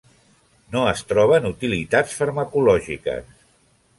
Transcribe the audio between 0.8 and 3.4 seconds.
es troben utilitats farmacològiques.